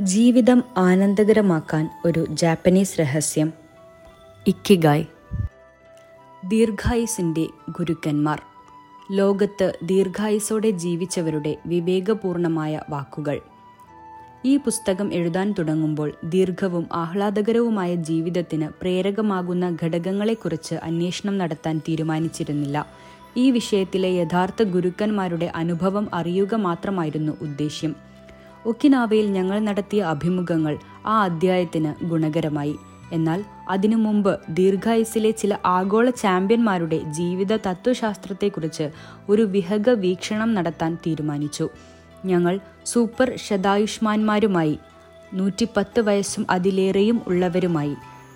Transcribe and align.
ജീവിതം 0.00 0.64
ആനന്ദകരമാക്കാൻ 0.76 1.90
ഒരു 2.04 2.26
ജാപ്പനീസ് 2.30 3.00
രഹസ്യം. 3.00 3.52
ഇക്കിഗായ്. 4.46 5.04
ദീർഘായുസിന്റെ 6.48 7.46
ഗുരുക്കന്മാർ. 7.70 8.42
ലോകത്ത് 9.12 9.78
ദീർഘായുസോടെ 9.82 10.70
ജീവിച്ചവരുടെ 10.70 11.56
വിവേകപൂർണമായ 11.66 12.80
വാക്കുകൾ. 12.90 13.40
ഈ 14.44 14.56
പുസ്തകം 14.56 15.14
എഴുതാൻ 15.14 15.54
തുടങ്ങുമ്പോൾ 15.58 16.12
ദീർഘവും 16.24 16.86
ആഹ്ലാദകരവുമായ 16.92 17.94
ജീവിതത്തിന് 17.94 18.68
പ്രേരകമാകുന്ന 18.80 19.76
ഘടകങ്ങളെക്കുറിച്ച് 19.82 20.74
അന്വേഷണം 20.74 21.38
നടത്താൻ 21.38 21.78
തീരുമാനിച്ചിരുന്നില്ല. 21.78 22.86
ഈ 23.36 23.50
വിഷയത്തിലെ 23.50 24.08
യഥാർത്ഥ 24.08 24.62
ഗുരുക്കന്മാരുടെ 24.62 25.52
അനുഭവം 25.54 26.14
അറിയുക 26.14 26.54
മാത്രമായിരുന്നു 26.54 27.32
ഉദ്ദേശ്യം. 27.42 28.13
ഒക്കിനാവയിൽ 28.66 29.32
ഞങ്ങൾ 29.32 29.58
നടത്തിയ 29.58 30.02
അഭിമുഖങ്ങൾ 30.02 30.78
ആ 31.06 31.22
അധ്യായത്തിന് 31.22 32.04
ഗുണകരമായി. 32.04 32.76
എന്നാൽ 33.12 33.44
അതിനു 33.68 33.96
മുമ്പ് 33.96 34.40
ദീർഘായുസിലെ 34.48 35.30
ചില 35.30 35.58
ആഗോള 35.66 36.10
ചാമ്പ്യന്മാരുടെ 36.10 36.98
ജീവിത 36.98 37.56
തത്വശാസ്ത്രത്തെക്കുറിച്ച് 37.56 38.90
ഒരു 39.28 39.42
വിഹഗ 39.42 39.90
വീക്ഷണം 39.90 40.54
നടത്താൻ 40.54 40.94
തീരുമാനിച്ചു. 40.94 41.68
ഞങ്ങൾ 42.24 42.60
സൂപ്പർ 42.86 43.36
ശതായുഷ്മാന്മാരുമായി 43.36 44.78
നൂറ്റിപ്പത്ത് 45.34 46.00
വയസ്സും 46.00 46.46
അതിലേറെയും 46.50 47.20
ഉള്ളവരുമായി 47.26 47.94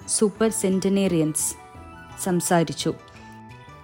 സൂപ്പർ 0.08 0.50
സെന്റനേറിയൻസ് 0.50 1.54
സംസാരിച്ചു. 2.24 2.94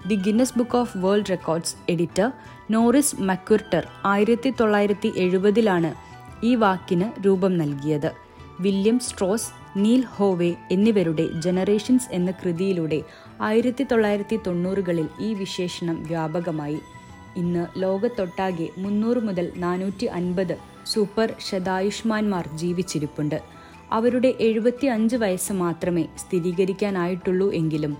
The 0.06 0.14
Guinness 0.14 0.58
Book 0.58 0.76
of 0.76 0.98
World 0.98 1.30
Records 1.30 1.74
editor 1.88 2.32
Norris 2.70 3.16
McWhirter 3.20 3.86
ആയിരത്തി 4.04 4.54
തൊള്ളായിരത്തി 4.60 5.12
എഴുപതിലാണ് 5.16 6.03
ഈ 6.44 6.54
വാക്കിന് 6.54 7.26
രൂപം 7.26 7.58
നൽകിയത്. 7.58 8.10
വില്യം 8.60 8.98
സ്ട്രോസ് 8.98 9.50
നീൽ 9.76 10.02
ഹോവേ 10.16 10.54
എന്നിവരുടെ 10.70 11.24
ജനറേഷൻസ് 11.40 12.08
എന്ന 12.12 12.30
കൃതിയിലൂടെ 12.30 12.98
ആയിരത്തി 13.40 13.84
തൊള്ളായിരത്തി 13.84 14.36
തൊണ്ണൂറുകളിൽ 14.46 15.08
ഈ 15.20 15.34
വിശേഷണം 15.34 16.02
വ്യാപകമായി. 16.02 16.78
ഇന്ന് 17.36 17.66
ലോകത്തൊട്ടാകെ 17.82 18.68
മുന്നൂറ് 18.78 19.16
മുതൽ 19.16 19.52
നാനൂറ്റി 19.56 20.06
അൻപത് 20.06 20.54
സൂപ്പർ 20.86 21.34
ശതായുഷ്മാന്മാർ 21.50 22.44
ജീവിച്ചിരിപ്പുണ്ട്. 22.54 23.38
അവരുടെ 23.92 24.34
എഴുപത്തി 24.40 24.86
അഞ്ച് 24.86 25.16
വയസ്സ് 25.16 25.52
മാത്രമേ 25.52 26.04
സ്ഥിരീകരിക്കാനായിട്ടുള്ളൂ 26.18 27.52
എങ്കിലും 27.52 27.96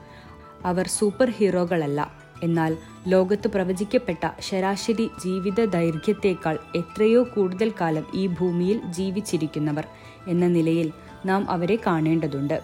അവർ 0.65 0.87
സൂപ്പർ 0.89 1.31
ഹീറോകളല്ല. 1.31 2.24
എന്നാൽ 2.43 2.77
ലോകത്ത് 3.09 3.49
പ്രവചിക്കപ്പെട്ട 3.49 4.31
ശരാശരി 4.41 5.11
ജീവിത 5.25 5.65
ദൈർഘ്യത്തേക്കാൾ 5.65 6.59
എത്രയോ 6.75 7.23
കൂടുതൽ 7.23 7.73
കാലം 7.81 8.05
ഈ 8.15 8.27
ഭൂമിയിൽ 8.27 8.81
ജീവിച്ചിരിക്കുന്നവർ 8.91 9.87
എന്ന 10.29 10.47
നിലയിൽ 10.47 10.93
നാം 11.27 11.51
അവരെ 11.51 11.79
കാണേണ്ടതുണ്ട്. 11.87 12.63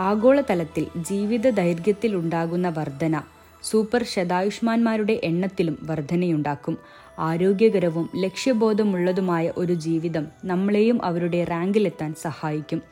ആഗോളതലത്തിൽ 0.00 0.86
ജീവിത 0.96 1.50
ദൈർഘ്യത്തിൽ 1.50 2.16
ഉണ്ടാകുന്ന 2.16 2.68
വർധന 2.68 3.22
സൂപ്പർ 3.62 4.04
ശതായുഷ്മാന്മാരുടെ 4.04 5.20
എണ്ണത്തിലും 5.24 5.78
വർധനയുണ്ടാക്കും. 5.82 6.78
ആരോഗ്യകരവും 7.18 8.10
ലക്ഷ്യബോധമുള്ളതുമായ 8.16 9.52
ഒരു 9.56 9.72
ജീവിതം 9.72 10.26
നമ്മളെയും 10.44 11.04
അവരുടെ 11.04 11.44
റാങ്കിലെത്താൻ 11.44 12.14
സഹായിക്കും. 12.22 12.82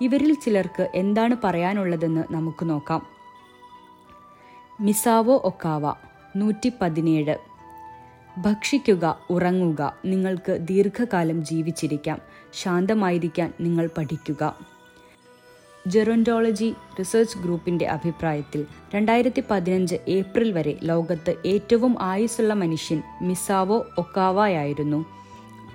ഇവരിൽ 0.00 0.34
ചിലർക്ക് 0.34 0.88
എന്താണ് 0.94 1.36
പറയാനുള്ളതെന്ന് 1.44 2.24
നമുക്ക് 2.30 2.70
നോക്കാം. 2.70 3.17
മിസാവോ 4.80 5.40
ഒക്കാവ 5.44 5.92
നൂറ്റി 6.36 6.72
പതിനേഴ് 6.80 7.36
ഭക്ഷിക്കുക 8.38 9.18
ഉറങ്ങുക 9.30 9.96
നിങ്ങൾക്ക് 10.04 10.58
ദീർഘകാലം 10.60 11.44
ജീവിച്ചിരിക്കാം 11.44 12.18
ശാന്തമായിരിക്കാൻ 12.52 13.52
നിങ്ങൾ 13.60 13.88
പഠിക്കുക. 13.98 14.56
ജെറോണ്ടോളജി 15.86 16.74
റിസർച്ച് 16.98 17.38
ഗ്രൂപ്പിന്റെ 17.38 17.86
അഭിപ്രായത്തിൽ 17.86 18.66
രണ്ടായിരത്തി 18.94 19.42
പതിനഞ്ച് 19.50 19.96
ഏപ്രിൽ 20.08 20.52
വരെ 20.52 20.78
ലോകത്ത് 20.82 21.34
ഏറ്റവും 21.46 21.96
ആയുസ്സുള്ള 22.00 22.54
മനുഷ്യൻ 22.54 23.02
മിസാവോ 23.22 23.86
ഒക്കാവയായിരുന്നു. 23.98 25.04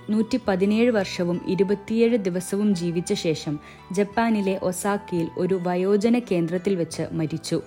നൂറ്റി 0.10 0.40
പതിനേഴ് 0.48 0.92
വർഷവും 0.92 1.42
ഇരുപത്തിയേഴ് 1.48 2.18
ദിവസവും 2.18 2.76
ജീവിച്ച 2.76 3.14
ശേഷം 3.14 3.60
ജപ്പാനിലെ 3.92 4.60
ഒസാക്കയിൽ 4.64 5.30
ഒരു 5.38 5.60
വയോജന 5.64 6.20
കേന്ദ്രത്തിൽ 6.20 6.76
വെച്ച് 6.76 7.04
മരിച്ചു. 7.12 7.62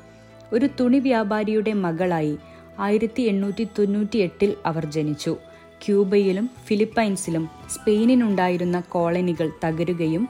ഒരു 0.52 0.68
തുണി 0.80 0.98
വ്യാപാരിയുടെ 0.98 1.72
മകളായി 1.72 2.38
ആയിരത്തി 2.80 3.22
എണ്ണൂറ്റി 3.22 3.64
തൊണ്ണൂറ്റി 3.64 4.18
എട്ടിൽ 4.18 4.54
അവർ 4.66 4.84
ജനിച്ചു. 4.84 5.36
ക്യൂബയിലും 5.84 6.50
ഫിലിപ്പൈൻസിലും 6.64 7.48
സ്പെയിനിനുണ്ടായിരുന്ന 7.70 8.80
കോളനികൾ 8.80 9.50
തകരുകയും 9.64 10.28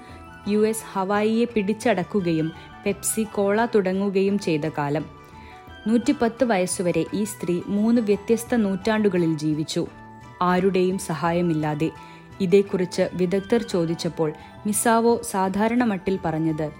യു 0.48 0.66
എസ് 0.66 0.84
ഹവായിയെ 0.92 1.44
പിടിച്ചടക്കുകയും 1.44 2.52
പെപ്സി 2.86 3.22
കോള 3.22 3.66
തുടങ്ങുകയും 3.66 4.38
ചെയ്ത 4.38 4.60
കാലം. 4.78 5.04
നൂറ്റിപ്പത്ത് 5.86 6.44
വയസ്സുവരെ 6.44 7.04
ഈ 7.14 7.24
സ്ത്രീ 7.24 7.60
മൂന്ന് 7.66 8.00
വ്യത്യസ്ത 8.00 8.54
നൂറ്റാണ്ടുകളിൽ 8.54 9.38
ജീവിച്ചു. 9.38 9.86
ആരുടെയും 10.42 10.98
സഹായമില്ലാതെ 10.98 11.90
ഇതേക്കുറിച്ച് 12.40 13.10
വിദഗ്ധർ 13.14 13.62
ചോദിച്ചപ്പോൾ 13.62 14.32
മിസാവോ 14.66 15.22
സാധാരണ 15.30 15.84
മട്ടിൽ 15.84 16.18
പറഞ്ഞത് 16.24 16.70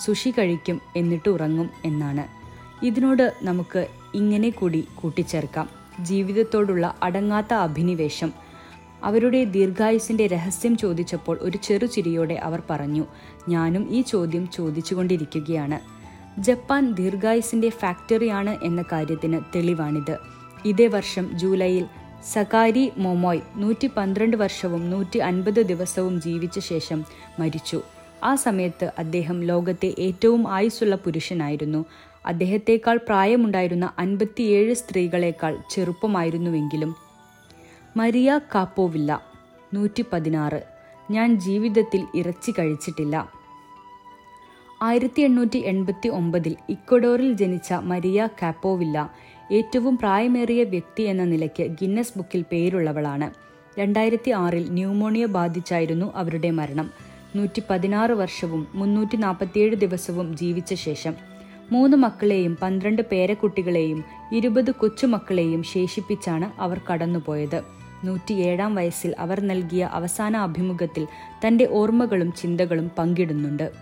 സുഷി 0.00 0.30
കഴിക്കും 0.30 0.80
എന്നിട്ട് 0.96 1.28
ഉറങ്ങും 1.28 1.70
എന്നാണ്. 1.84 2.45
ഇതിനോട് 2.82 3.34
നമുക്ക് 3.42 3.86
ഇങ്ങനെ 4.14 4.50
കൂടി 4.50 4.84
കൂട്ടിച്ചേർക്കാം. 4.94 5.68
ജീവിതത്തോടുള്ള 6.00 6.94
അടങ്ങാത്ത 7.02 7.54
അഭിനിവേശം. 7.54 8.32
അവരുടെ 9.04 9.44
ദീർഘായുസിന്റെ 9.44 10.26
രഹസ്യം 10.26 10.76
ചോദിച്ചപ്പോൾ 10.76 11.38
ഒരു 11.40 11.58
ചെറു 11.58 11.86
ചെറുചിരിയോടെ 11.86 12.34
അവർ 12.34 12.62
പറഞ്ഞു 12.70 13.04
ഞാനും 13.48 13.90
ഈ 13.90 14.02
ചോദ്യം 14.02 14.50
ചോദിച്ചുകൊണ്ടിരിക്കുകയാണ്. 14.50 15.80
ജപ്പാൻ 16.40 16.92
ദീർഘായുസിന്റെ 16.92 17.68
ഫാക്ടറിയാണ് 17.68 18.56
എന്ന 18.62 18.84
കാര്യത്തിന് 18.92 19.40
തെളിവാണിത്. 19.54 20.18
ഇതേ 20.64 20.86
വർഷം 20.86 21.38
ജൂലൈയിൽ 21.38 21.86
സകാരി 22.32 22.92
മൊമോയ് 22.98 23.40
നൂറ്റി 23.56 23.90
പന്ത്രണ്ട് 23.96 24.36
വർഷവും 24.36 24.90
നൂറ്റി 24.90 25.18
അൻപത് 25.18 25.66
ദിവസവും 25.66 26.20
ജീവിച്ച 26.20 26.58
ശേഷം 26.58 27.04
മരിച്ചു. 27.38 27.82
ആ 28.24 28.34
സമയത്ത് 28.34 28.92
അദ്ദേഹം 28.98 29.44
ലോകത്തെ 29.44 29.94
ഏറ്റവും 29.98 30.52
ആയുസ്സുള്ള 30.52 30.96
പുരുഷനായിരുന്നു. 30.96 31.84
അദ്ദേഹത്തെക്കാൾ 32.26 32.96
പ്രായമുണ്ടായിരുന്ന 32.96 33.92
അൻപത്തിയേഴ് 33.98 34.74
സ്ത്രീകളെക്കാൾ 34.74 35.58
ചെറുപ്പമായിരുന്നുവെങ്കിലും. 35.70 36.96
മരിയ 37.96 38.40
കാപ്പോവില്ല 38.54 39.22
നൂറ്റി 39.74 40.04
പതിനാറ് 40.12 40.62
ഞാൻ 41.10 41.40
ജീവിതത്തിൽ 41.40 42.06
ഇറച്ചി 42.14 42.54
കഴിച്ചിട്ടില്ല. 42.58 43.32
ആയിരത്തി 44.82 45.20
എണ്ണൂറ്റി 45.22 45.56
എൺപത്തി 45.56 46.08
ഒമ്പതിൽ 46.08 46.56
ഇക്വഡോറിൽ 46.68 47.32
ജനിച്ച 47.32 47.72
മരിയ 47.72 48.28
കാപ്പോവില്ല 48.42 49.10
ഏറ്റവും 49.52 49.98
പ്രായമേറിയ 49.98 50.64
വ്യക്തി 50.64 51.02
എന്ന 51.02 51.24
നിലയ്ക്ക് 51.24 51.66
ഗിന്നസ് 51.66 52.12
ബുക്കിൽ 52.16 52.44
പേരുള്ളവളാണ്. 52.52 53.30
രണ്ടായിരത്തി 53.80 54.30
ആറിൽ 54.30 54.70
ന്യൂമോണിയ 54.70 55.26
ബാധിച്ചായിരുന്നു 55.26 56.12
അവരുടെ 56.16 56.50
മരണം. 56.50 56.90
നൂറ്റി 57.36 57.62
പതിനാറ് 57.70 58.12
വർഷവും 58.12 58.66
മുന്നൂറ്റി 58.74 59.16
നാൽപ്പത്തിയേഴ് 59.16 59.76
ദിവസവും 59.76 60.36
ജീവിച്ച 60.36 60.74
ശേഷം 60.74 61.14
മൂന്ന് 61.72 61.96
മക്കളെയും 61.96 62.56
പന്ത്രണ്ട് 62.62 63.02
പേരക്കുട്ടികളെയും 63.02 64.04
ഇരുപത് 64.32 64.70
കൊച്ചുമക്കളെയും 64.70 65.62
ശേഷിപ്പിച്ചാണ് 65.62 66.60
അവർ 66.60 66.80
കടന്നുപോയത്. 66.92 67.62
നൂറ്റിയേഴാം 68.04 68.74
വയസ്സിൽ 68.74 69.14
അവർ 69.18 69.40
നൽകിയ 69.40 69.84
അവസാന 69.84 70.36
അഭിമുഖത്തിൽ 70.36 71.06
തന്റെ 71.46 71.68
ഓർമ്മകളും 71.70 72.32
ചിന്തകളും 72.32 72.90
പങ്കിടുന്നുണ്ട്. 72.98 73.72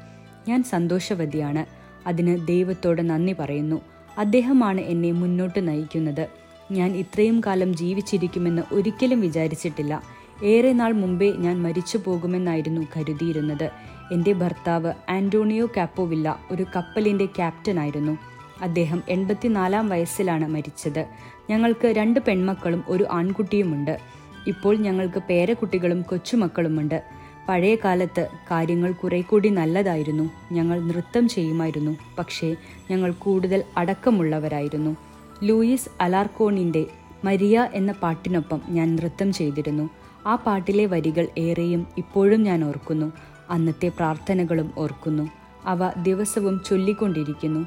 ഞാൻ 0.48 0.62
സന്തോഷവതിയാണ്. 0.62 1.66
അതിന് 2.08 2.46
ദൈവത്തോട് 2.46 3.10
നന്ദി 3.10 3.34
പറയുന്നു. 3.38 3.80
അദ്ദേഹമാണ് 4.18 4.80
എന്നെ 4.80 5.12
മുന്നോട്ട് 5.12 5.68
നയിക്കുന്നത്. 5.68 6.28
ഞാൻ 6.72 6.96
ഇത്രയും 6.96 7.42
കാലം 7.46 7.76
ജീവിച്ചിരിക്കുമെന്ന് 7.76 8.62
ഒരിക്കലും 8.72 9.20
വിചാരിച്ചിട്ടില്ല. 9.20 10.02
ഏറെ 10.44 10.72
നാൾ 10.72 10.92
മുമ്പേ 10.92 11.32
ഞാൻ 11.32 11.62
മരിച്ചു 11.62 11.98
പോകുമെന്നായിരുന്നു 11.98 12.86
കരുതിയിരുന്നത്. 12.96 13.70
എന്റെ 14.12 14.32
ഭർത്താവ് 14.32 14.92
ആന്റോണിയോ 15.08 15.66
കാപ്പോവില്ല 15.66 16.40
ഒരു 16.50 16.66
കപ്പലിന്റെ 16.76 17.26
ക്യാപ്റ്റനായിരുന്നു 17.26 18.18
അദ്ദേഹം 18.60 19.02
എൺപത്തിനാലാം 19.08 19.88
വയസ്സിലാണ് 19.88 20.48
മരിച്ചത്. 20.48 21.06
ഞങ്ങൾക്ക് 21.50 21.86
രണ്ട് 21.86 22.20
പെൺമക്കളും 22.20 22.84
ഒരു 22.88 23.06
ആൺകുട്ടിയുമുണ്ട്. 23.12 23.98
ഇപ്പോൾ 24.46 24.76
ഞങ്ങൾക്ക് 24.76 25.22
പേരക്കുട്ടികളും 25.28 26.02
കൊച്ചുമക്കളുമുണ്ട്. 26.02 27.02
പഴയ 27.48 27.74
കാലത്ത് 27.74 28.28
കാര്യങ്ങൾ 28.50 28.92
കുറെ 28.92 29.20
കൂടി 29.20 29.48
നല്ലതായിരുന്നു. 29.48 30.30
ഞങ്ങൾ 30.52 30.80
നൃത്തം 30.80 31.28
ചെയ്യുമായിരുന്നു. 31.28 31.96
പക്ഷേ 32.18 32.56
ഞങ്ങൾ 32.90 33.12
കൂടുതൽ 33.12 33.64
അടക്കമുള്ളവരായിരുന്നു. 33.76 34.96
ലൂയിസ് 35.42 35.88
അലാർക്കോണിന്റെ 36.00 36.86
മരിയ 37.24 37.68
എന്ന 37.74 37.92
പാട്ടിനൊപ്പം 37.92 38.60
ഞാൻ 38.68 38.96
നൃത്തം 38.96 39.32
ചെയ്തിരുന്നു. 39.32 39.90
ആ 40.26 40.34
പാട്ടിലെ 40.34 40.86
വരികൾ 40.86 41.28
ഏറെയും 41.38 41.86
ഇപ്പോഴും 41.98 42.42
ഞാൻ 42.42 42.64
ഓർക്കുന്നു. 42.64 43.12
അന്നത്തെ 43.50 43.88
പ്രാർത്ഥനകളും 43.88 44.72
ഓർക്കുന്നു. 44.78 45.30
അവ 45.64 45.90
ദിവസവും 46.02 46.62
ചൊല്ലിക്കൊണ്ടിരിക്കുന്നു. 46.66 47.66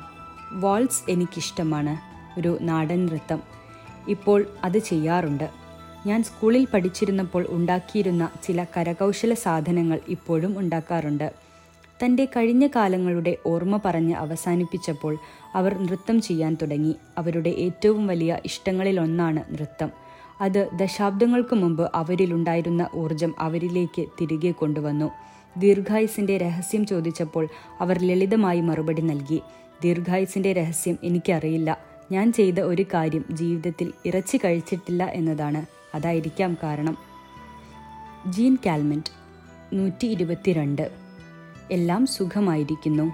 വാൾസ് 0.51 1.11
എനിക്കിഷ്ടമാണ്. 1.11 1.97
ഒരു 2.39 2.57
നാടൻ 2.61 3.05
നൃത്തം. 3.05 3.41
ഇപ്പോൾ 4.07 4.45
അത് 4.63 4.77
ചെയ്യാറുണ്ട്. 4.77 5.49
ഞാൻ 6.07 6.23
സ്കൂളിൽ 6.23 6.67
പഠിച്ചിരുന്നപ്പോൾ 6.73 7.45
ഉണ്ടാക്കിയിരുന്ന 7.49 8.29
ചില 8.43 8.63
കരകൗശല 8.63 9.33
സാധനങ്ങൾ 9.33 9.99
ഇപ്പോഴും 10.07 10.59
ഉണ്ടാക്കാറുണ്ട്. 10.59 11.33
തന്റെ 12.05 12.25
കഴിഞ്ഞ 12.25 12.67
കാലങ്ങളുടെ 12.67 13.37
ഓർമ്മ 13.45 13.79
പറഞ്ഞ് 13.85 14.15
അവസാനിപ്പിച്ചപ്പോൾ 14.15 15.17
അവർ 15.55 15.77
നൃത്തം 15.77 16.21
ചെയ്യാൻ 16.21 16.57
തുടങ്ങി. 16.61 16.95
അവരുടെ 17.17 17.49
ഏറ്റവും 17.49 18.07
വലിയ 18.07 18.39
ഇഷ്ടങ്ങളിലൊന്നാണ് 18.45 19.53
നൃത്തം. 19.53 19.89
അത് 20.41 20.69
ദശാബ്ദങ്ങൾക്ക് 20.73 21.55
മുമ്പ് 21.55 21.91
അവരിലുണ്ടായിരുന്ന 21.95 22.89
ഊർജം 22.95 23.35
അവരിലേക്ക് 23.39 24.05
തിരികെ 24.21 24.51
കൊണ്ടുവന്നു. 24.51 25.11
ദീർഘായുസിന്റെ 25.57 26.37
രഹസ്യം 26.37 26.85
ചോദിച്ചപ്പോൾ 26.85 27.47
അവർ 27.81 28.01
ലളിതമായി 28.01 28.61
മറുപടി 28.61 29.01
നൽകി. 29.01 29.41
ദീർഘായുസിന്റെ 29.83 30.53
രഹസ്യം 30.53 30.97
എനിക്കറിയില്ല. 31.03 31.77
ഞാൻ 32.11 32.33
ചെയ്ത 32.33 32.59
ഒരു 32.59 32.85
കാര്യം 32.93 33.25
ജീവിതത്തിൽ 33.31 33.93
ഇറച്ചി 34.05 34.37
കഴിച്ചിട്ടില്ല 34.37 35.03
എന്നതാണ്. 35.03 35.65
അതായിരിക്കാം 35.95 36.57
കാരണം. 36.63 36.97
ജീൻ 38.29 38.57
കാൽമെന്റ് 38.65 39.11
നൂറ്റി 39.73 40.07
ഇരുപത്തിരണ്ട് 40.07 40.91
എല്ലാം 41.71 42.05
സുഖമായിരിക്കുന്നു. 42.05 43.11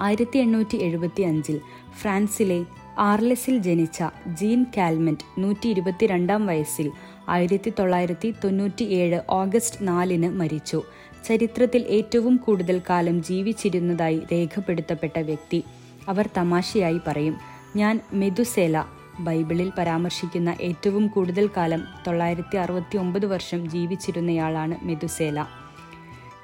ആയിരത്തി 0.00 0.38
എണ്ണൂറ്റി 0.38 0.76
എഴുപത്തി 0.76 1.22
അഞ്ചിൽ 1.22 1.60
ഫ്രാൻസിലെ 2.00 2.64
ആർലെസിൽ 2.98 3.58
ജനിച്ച 3.58 4.04
ജീൻ 4.26 4.66
കാൽമെന്റ് 4.76 5.42
നൂറ്റി 5.42 5.68
ഇരുപത്തിരണ്ടാം 5.68 6.46
വയസ്സിൽ 6.46 6.92
ആയിരത്തി 7.28 7.72
തൊള്ളായിരത്തി 7.78 8.34
തൊണ്ണൂറ്റി 8.44 8.84
ഏഴ് 8.84 9.20
ഓഗസ്റ്റ് 9.30 9.88
നാലിന് 9.88 10.28
മരിച്ചു. 10.28 10.82
ചരിത്രത്തിൽ 11.24 11.82
ഏറ്റവും 11.88 12.36
കൂടുതൽ 12.36 12.82
കാലം 12.90 13.22
ജീവിച്ചിരുന്നതായി 13.22 14.22
രേഖപ്പെടുത്തപ്പെട്ട 14.32 15.18
വ്യക്തി 15.18 15.64
അവർ 16.08 16.28
തമാശയായി 16.36 17.00
പറയും. 17.06 17.36
ഞാൻ 17.76 18.00
മെതുസേല 18.12 18.84
ബൈബിളിൽ 19.20 19.72
പരാമർശിക്കുന്ന 19.78 20.56
ഏറ്റവും 20.60 21.06
കൂടുതൽ 21.06 21.50
കാലം 21.56 21.84
തൊള്ളായിരത്തി 22.06 22.56
അറുപത്തി 22.56 22.96
ഒമ്പത് 22.96 23.26
വർഷം 23.26 23.70
ജീവിച്ചിരുന്നയാളാണ് 23.70 24.76
മെതുസേല. 24.82 25.46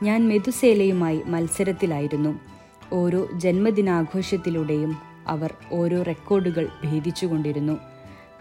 ഞാൻ 0.03 0.29
മെതുസേലയുമായി 0.29 1.23
മത്സരത്തിലായിരുന്നു. 1.27 2.39
ഓരോ 2.93 3.29
ജന്മദിനാഘോഷത്തിലൂടെയും 3.35 4.97
അവർ 5.27 5.55
ഓരോ 5.73 6.03
റെക്കോർഡുകൾ 6.03 6.69
ഭേദിച്ചുകൊണ്ടിരുന്നു. 6.85 7.79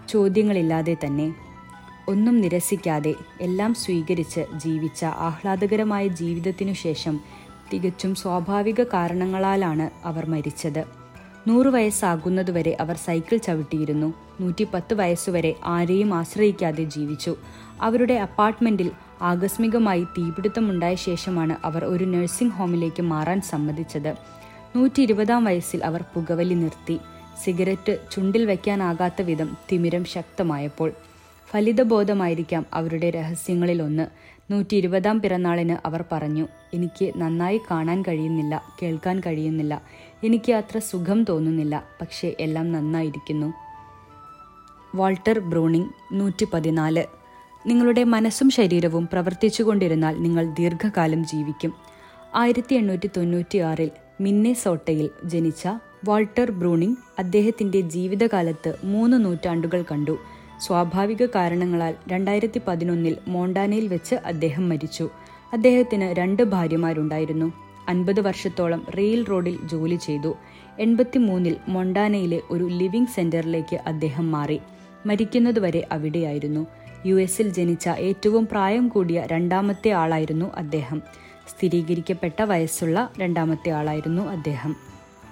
ചോദ്യങ്ങളില്ലാതെ 0.09 0.97
തന്നെ 1.05 1.33
ഒന്നും 2.07 2.41
നിരസിക്കാതെ 2.41 3.15
എല്ലാം 3.41 3.73
സ്വീകരിച്ച് 3.73 4.45
ജീവിച്ച 4.55 5.05
ആഹ്ലാദകരമായ 5.05 6.07
ജീവിതത്തിനു 6.07 6.73
ശേഷം 6.73 7.19
തികച്ചും 7.73 8.15
സ്വാഭാവിക 8.15 8.83
കാരണങ്ങളാലാണ് 8.83 10.07
അവർ 10.07 10.29
മരിച്ചത്. 10.29 10.83
നൂറു 11.47 11.69
വയസ്സാകുന്നതുവരെ 11.69 12.77
അവർ 12.79 12.97
സൈക്കിൾ 12.97 13.37
ചവിട്ടിയിരുന്നു. 13.37 14.13
നൂറ്റി 14.41 14.67
പത്ത് 14.73 14.93
വയസ്സുവരെ 14.93 15.55
ആരെയും 15.65 16.13
ആശ്രയിക്കാതെ 16.13 16.83
ജീവിച്ചു. 16.83 17.35
അവരുടെ 17.81 18.13
അപ്പാർട്ട്മെന്റിൽ 18.13 18.91
ആകസ്മികമായി 19.21 20.03
തീപിടുത്തമുണ്ടായ 20.03 20.95
ശേഷമാണ് 20.95 21.55
അവർ 21.63 21.85
ഒരു 21.85 22.03
നഴ്സിംഗ് 22.03 22.53
ഹോമിലേക്ക് 22.53 23.01
മാറാൻ 23.01 23.41
സമ്മതിച്ചത്. 23.41 24.13
നൂറ്റി 24.75 25.01
ഇരുപതാം 25.01 25.43
വയസ്സിൽ 25.43 25.85
അവർ 25.85 26.03
പുകവലി 26.15 26.53
നിർത്തി. 26.53 26.99
സിഗരറ്റ് 27.43 27.97
ചുണ്ടിൽ 28.11 28.45
വയ്ക്കാനാകാത്ത 28.45 29.21
വിധം 29.21 29.57
തിമിരം 29.71 30.05
ശക്തമായപ്പോൾ 30.05 30.91
ഫലിതബോധമായിരിക്കാം 31.55 32.65
അവരുടെ 32.73 33.09
രഹസ്യങ്ങളിലൊന്ന്. 33.09 34.07
നൂറ്റി 34.51 34.75
ഇരുപതാം 34.75 35.21
പിറന്നാളിന് 35.21 35.87
അവർ 35.87 36.03
പറഞ്ഞു 36.11 36.47
എനിക്ക് 36.73 37.13
നന്നായി 37.17 37.61
കാണാൻ 37.71 38.01
കഴിയുന്നില്ല 38.01 38.63
കേൾക്കാൻ 38.81 39.19
കഴിയുന്നില്ല. 39.19 39.81
എനിക്ക് 40.23 40.51
അത്ര 40.51 40.79
സുഖം 40.79 41.23
തോന്നുന്നില്ല 41.23 41.83
പക്ഷേ 42.01 42.35
എല്ലാം 42.39 42.71
നന്നായിരിക്കുന്നു. 42.71 43.53
വാൾട്ടർ 44.95 45.39
ബ്രൂണിംഗ് 45.39 45.89
നൂറ്റി 46.13 46.47
പതിനാല് 46.53 47.03
നിങ്ങളുടെ 47.67 48.03
മനസ്സും 48.03 48.49
ശരീരവും 48.49 49.09
പ്രവർത്തിച്ചുകൊണ്ടിരുന്നാൽ 49.13 50.15
നിങ്ങൾ 50.15 50.53
ദീർഘകാലം 50.53 51.25
ജീവിക്കും. 51.25 51.73
ആയിരത്തി 52.35 52.75
എണ്ണൂറ്റി 52.75 53.09
തൊണ്ണൂറ്റി 53.17 53.57
ആറിൽ 53.57 53.91
മിന്നെസോട്ടയിൽ 54.21 55.09
ജനിച്ച 55.25 55.67
വാൾട്ടർ 56.05 56.51
ബ്രൂണിംഗ് 56.51 56.97
അദ്ദേഹത്തിന്റെ 57.19 57.81
ജീവിതകാലത്ത് 57.81 58.75
മൂന്ന് 58.83 59.25
നൂറ്റാണ്ടുകൾ 59.25 59.85
കണ്ടു. 59.91 60.17
സ്വാഭാവിക 60.61 61.25
കാരണങ്ങളാൽ 61.25 61.95
രണ്ടായിരത്തി 62.07 62.61
പതിനൊന്നിൽ 62.67 63.17
മോണ്ടാനയിൽ 63.27 63.87
വെച്ച് 63.87 64.15
അദ്ദേഹം 64.15 64.69
മരിച്ചു. 64.69 65.09
അദ്ദേഹത്തിന് 65.53 66.13
രണ്ട് 66.13 66.43
ഭാര്യമാരുണ്ടായിരുന്നു. 66.43 67.53
അൻപത് 67.89 68.21
വർഷത്തോളം 68.21 68.87
റെയിൽ 68.97 69.23
റോഡിൽ 69.23 69.59
ജോലി 69.67 69.95
ചെയ്തു. 69.95 70.35
എൺപത്തിമൂന്നിൽ 70.79 71.55
മൊണ്ടാനയിലെ 71.67 72.41
ഒരു 72.49 72.63
ലിവിംഗ് 72.63 73.07
സെന്ററിലേക്ക് 73.07 73.75
അദ്ദേഹം 73.75 74.31
മാറി. 74.31 74.59
മരിക്കുന്നതുവരെ 75.05 75.87
അവിടെയായിരുന്നു. 75.91 76.67
യു 77.05 77.15
എസിൽ 77.15 77.49
ജനിച്ച 77.49 77.89
ഏറ്റവും 77.89 78.47
പ്രായം 78.47 78.87
കൂടിയ 78.87 79.23
രണ്ടാമത്തെ 79.25 79.89
ആളായിരുന്നു 79.89 80.55
അദ്ദേഹം. 80.55 81.01
സ്ഥിരീകരിക്കപ്പെട്ട 81.49 82.41
വയസ്സുള്ള 82.41 83.09
രണ്ടാമത്തെ 83.19 83.69
ആളായിരുന്നു 83.69 84.21
അദ്ദേഹം. 84.21 84.75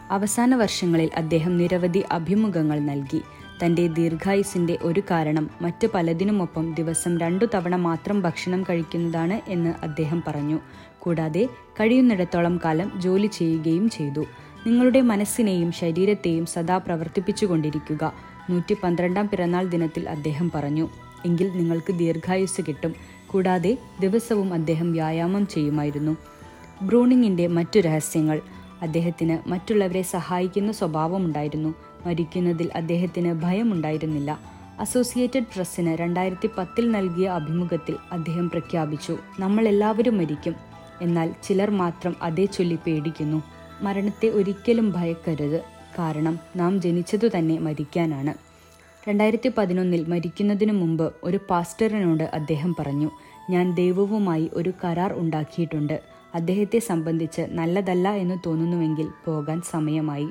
അവസാന 0.09 0.55
വർഷങ്ങളിൽ 0.55 1.09
അദ്ദേഹം 1.15 1.57
നിരവധി 1.57 2.03
അഭിമുഖങ്ങൾ 2.11 2.79
നൽകി. 2.79 3.21
തന്റെ 3.65 3.88
ദീർഘായുസിന്റെ 3.88 4.77
ഒരു 4.81 5.00
കാരണം 5.11 5.50
മറ്റു 5.61 5.88
പലതിനുമൊപ്പം 5.94 6.73
ദിവസം 6.73 7.17
രണ്ടു 7.17 7.45
തവണ 7.53 7.75
മാത്രം 7.75 8.21
ഭക്ഷണം 8.21 8.63
കഴിക്കുന്നതാണ് 8.63 9.41
എന്ന് 9.47 9.73
അദ്ദേഹം 9.83 10.23
പറഞ്ഞു. 10.27 10.59
കൂടാതെ 11.00 11.50
കഴിയുന്നിടത്തോളം 11.79 12.59
കാലം 12.65 12.91
ജോലി 12.97 13.27
ചെയ്യുകയും 13.27 13.89
ചെയ്തു. 13.89 14.25
നിങ്ങളുടെ 14.67 15.01
മനസ്സിനെയും 15.01 15.71
ശരീരത്തെയും 15.71 16.45
സദാ 16.45 16.77
പ്രവർത്തിപ്പിച്ചുകൊണ്ടിരിക്കുക 16.77 18.13
നൂറ്റി 18.50 18.75
പന്ത്രണ്ടാം 18.83 19.29
പിറന്നാൾ 19.29 19.65
ദിനത്തിൽ 19.65 20.09
അദ്ദേഹം 20.09 20.51
പറഞ്ഞു. 20.55 20.89
എങ്കിൽ 21.25 21.50
നിങ്ങൾക്ക് 21.57 21.94
ദീർഘായുസ് 21.94 22.61
കിട്ടും. 22.67 22.94
കൂടാതെ 23.27 23.77
ദിവസവും 24.00 24.53
അദ്ദേഹം 24.53 24.91
വ്യായാമം 24.91 25.47
ചെയ്യുമായിരുന്നു. 25.47 26.17
ബ്രൂണിങ്ങിന്റെ 26.81 27.47
മറ്റു 27.47 27.79
രഹസ്യങ്ങൾ. 27.79 28.41
അദ്ദേഹത്തിന് 28.83 29.50
മറ്റുള്ളവരെ 29.50 30.01
സഹായിക്കുന്ന 30.01 30.71
സ്വഭാവമുണ്ടായിരുന്നു. 30.71 31.74
മരിക്കുന്നതിൽ 32.06 32.69
അദ്ദേഹത്തിന് 32.75 33.33
ഭയമുണ്ടായിരുന്നില്ല. 33.33 34.39
അസോസിയേറ്റഡ് 34.80 35.50
പ്രസ്സിന് 35.56 35.97
രണ്ടായിരത്തി 35.97 36.50
പത്തിൽ 36.57 36.91
നൽകിയ 36.91 37.27
അഭിമുഖത്തിൽ 37.30 37.95
അദ്ദേഹം 38.12 38.50
പ്രഖ്യാപിച്ചു 38.50 39.18
നമ്മൾ 39.39 39.68
എല്ലാവരും 39.68 40.18
മരിക്കും. 40.18 40.56
എന്നാൽ 41.01 41.33
ചിലർ 41.44 41.69
മാത്രം 41.69 42.15
അതേ 42.21 42.45
ചൊല്ലി 42.45 42.77
പേടിക്കുന്നു. 42.88 43.44
മരണത്തെ 43.81 44.27
ഒരിക്കലും 44.30 44.91
ഭയക്കരുത്. 44.91 45.59
കാരണം 46.00 46.39
നാം 46.56 46.81
ജനിച്ചതു 46.81 47.27
തന്നെ 47.38 47.59
മരിക്കാനാണ് 47.59 48.33
രണ്ടായിരത്തി 49.09 49.51
പതിനൊന്നിൽ 49.57 50.06
മരിക്കുന്നതിനു 50.07 50.74
മുമ്പ് 50.74 51.13
ഒരു 51.24 51.39
പാസ്റ്ററിനോട് 51.50 52.24
അദ്ദേഹം 52.24 52.75
പറഞ്ഞു 52.79 53.09
ഞാൻ 53.50 53.75
ദൈവവുമായി 53.75 54.50
ഒരു 54.53 54.71
കരാർ 54.83 55.13
ഉണ്ടാക്കിയിട്ടുണ്ട്. 55.13 56.12
അദ്ദേഹത്തെ 56.35 56.80
സംബന്ധിച്ച് 56.80 57.41
നല്ലതല്ല 57.50 58.12
എന്ന് 58.12 58.39
തോന്നുന്നുവെങ്കിൽ 58.46 59.10
പോകാൻ 59.25 59.62
സമയമായി. 59.62 60.29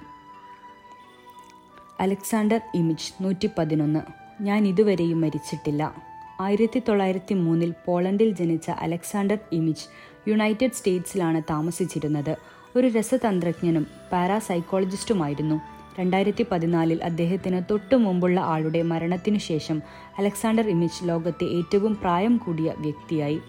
അലക്സാണ്ടർ 2.01 2.61
ഇമിച്ച് 2.75 3.25
നൂറ്റി 3.25 3.51
പതിനൊന്ന് 3.59 4.01
ഞാൻ 4.43 4.67
ഇതുവരെയും 4.67 5.21
മരിച്ചിട്ടില്ല. 5.21 5.95
ആയിരത്തി 6.41 6.83
തൊള്ളായിരത്തി 6.89 7.35
മൂന്നിൽ 7.35 7.75
പോളണ്ടിൽ 7.87 8.31
ജനിച്ച 8.31 8.71
അലക്സാണ്ടർ 8.71 9.39
ഇമിച്ച് 9.53 9.87
യുണൈറ്റഡ് 10.31 10.73
സ്റ്റേറ്റ്സിലാണ് 10.73 11.43
താമസിച്ചിരുന്നത്. 11.51 12.37
ഒരു 12.77 12.87
രസതന്ത്രജ്ഞനും 12.87 13.87
പാരാസൈക്കോളജിസ്റ്റുമായിരുന്നു. 14.13 15.61
രണ്ടായിരത്തി 16.01 16.47
പതിനാലിൽ 16.53 17.05
അദ്ദേഹത്തിന് 17.05 17.63
തൊട്ടു 17.71 17.95
മുമ്പുള്ള 17.95 18.41
ആളുടെ 18.41 18.83
മരണത്തിനു 18.83 19.39
ശേഷം 19.39 19.83
അലക്സാണ്ടർ 20.19 20.69
ഇമിച്ച് 20.69 21.09
ലോകത്തെ 21.09 21.45
ഏറ്റവും 21.45 21.95
പ്രായം 21.95 22.37
കൂടിയ 22.37 22.75
വ്യക്തിയായി. 22.79 23.41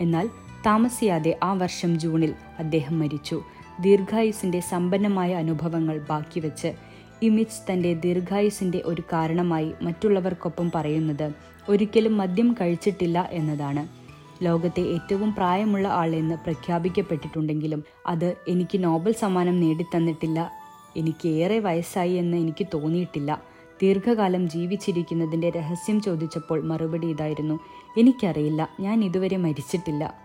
എന്നാൽ 0.00 0.30
താമസിയാതെ 0.66 1.38
ആ 1.42 1.52
വർഷം 1.52 2.00
ജൂണിൽ 2.00 2.34
അദ്ദേഹം 2.58 2.98
മരിച്ചു. 2.98 3.42
ദീർഘായുസിന്റെ 3.80 4.60
സമ്പന്നമായ 4.60 5.34
അനുഭവങ്ങൾ 5.34 5.98
ബാക്കി 5.98 6.40
വെച്ച് 6.40 6.72
ഇമിജ് 7.22 7.72
തന്റെ 7.72 7.94
ദീർഘായുസിന്റെ 7.94 8.82
ഒരു 8.84 9.02
കാരണമായി 9.12 9.72
മറ്റുള്ളവർക്കൊപ്പം 9.82 10.72
പറയുന്നത് 10.74 11.32
ഒരിക്കലും 11.68 12.16
മദ്യം 12.16 12.52
കഴിച്ചിട്ടില്ല 12.52 13.28
എന്നതാണ്. 13.32 13.88
ലോകത്തെ 14.44 14.80
ഏറ്റവും 14.80 15.34
പ്രായമുള്ള 15.34 15.88
ആൾ 15.88 16.14
എന്ന് 16.14 16.34
പ്രഖ്യാപിക്കപ്പെട്ടിട്ടുണ്ടെങ്കിലും 16.34 17.84
അത് 18.06 18.36
എനിക്ക് 18.48 18.84
നോബൽ 18.84 19.12
സമ്മാനം 19.12 19.60
നേടിത്തന്നിട്ടില്ല 19.60 20.50
എനിക്ക് 20.96 21.28
ഏറെ 21.28 21.58
വയസ്സായി 21.58 22.12
എന്ന് 22.12 22.36
എനിക്ക് 22.36 22.66
തോന്നിയിട്ടില്ല. 22.74 23.42
ദീർഘകാലം 23.82 24.50
ജീവിച്ചിരിക്കുന്നതിന്റെ 24.50 25.50
രഹസ്യം 25.50 26.00
ചോദിച്ചപ്പോൾ 26.00 26.62
മറുപടി 26.62 27.06
ഇതായിരുന്നു 27.06 27.60
എനിക്കറിയില്ല 27.98 28.68
ഞാൻ 28.80 29.04
ഇതുവരെ 29.04 29.36
മരിച്ചിട്ടില്ല. 29.36 30.21